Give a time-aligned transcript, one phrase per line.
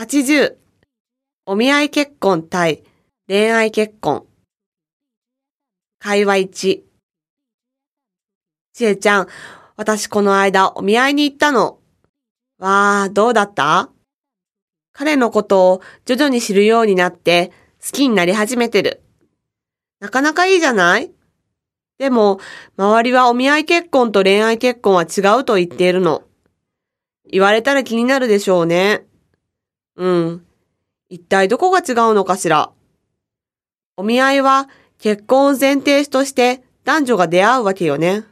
[0.00, 0.54] 80、
[1.44, 2.84] お見合い結婚対
[3.26, 4.26] 恋愛結婚。
[5.98, 6.82] 会話1。
[8.74, 9.26] ちえちゃん、
[9.74, 11.80] 私この間お見合いに行ったの。
[12.60, 13.90] わあ、どうだった？
[14.92, 17.50] 彼のことを徐々に知るようになって
[17.84, 19.02] 好きになり始めてる。
[19.98, 21.10] なかなかいいじゃない？
[21.98, 22.38] でも、
[22.76, 26.22] 周りはお見合い結婚と恋愛結婚は違うと言っているの。
[27.28, 29.07] 言われたら気になるでしょうね。
[29.98, 30.46] うん。
[31.10, 32.70] 一体どこが違うのかしら？
[33.96, 38.24] お見合いは結婚を前提として男女が出会うわけよね。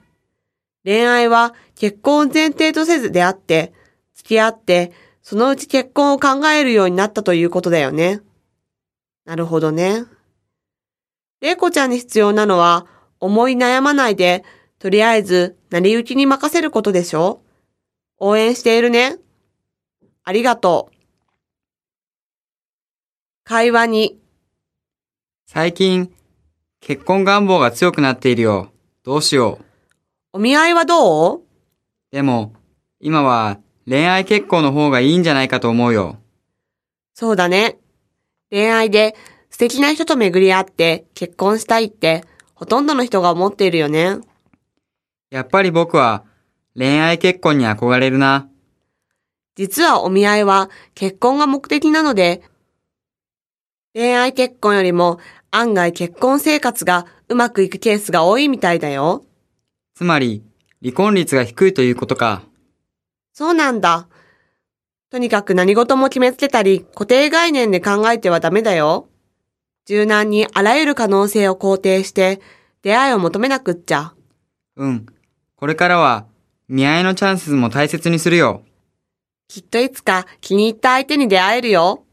[0.84, 3.72] 恋愛は結婚を前提とせず出会って、
[4.14, 8.20] 付き合って、そのうち結婚を考えるようになったということだよね。
[9.24, 10.04] なるほどね。
[11.40, 12.86] 玲子ちゃんに必要なのは、
[13.18, 14.44] 思い悩まないで、
[14.78, 17.40] とりあえず、成り行きに任せることでしょ？
[18.18, 19.16] 応援しているね。
[20.22, 20.95] ありがとう。
[23.48, 24.18] 会話に。
[25.46, 26.12] 最近、
[26.80, 28.72] 結婚願望が強くなっているよ。
[29.04, 29.64] どうしよう。
[30.32, 31.42] お見合いはどう？
[32.10, 32.54] でも、
[32.98, 36.18] 今は恋愛結婚の方がいいんじゃないかと思うよ。
[37.14, 37.78] そうだね。
[38.50, 39.14] 恋愛で
[39.48, 44.18] 素敵な人と巡り合って結婚したいってほとんどの人が思っているよね。
[45.30, 46.24] やっぱり僕は
[46.76, 48.48] 恋愛結婚に憧れるな。
[49.54, 52.42] 実はお見合いは結婚が目的なので、
[53.96, 55.18] 恋愛結婚よりも
[55.50, 59.24] 案外結婚生活がうまくいくケースが多いみたいだよ。
[59.94, 60.42] つまり、
[60.82, 62.42] 離婚率が低いということか。
[63.32, 64.06] そうなんだ。
[65.08, 69.08] とにかく何事も決めつけたり固定概念で考えてはダメだよ。
[69.86, 72.42] 柔軟にあらゆる可能性を肯定して
[72.82, 74.12] 出会いを求めなくっちゃ。
[74.76, 75.06] うん。
[75.56, 76.26] これからは
[76.68, 78.60] 見合いのチャンスも大切にするよ。
[79.48, 82.05] きっといつか気に入った相手に出会えるよ。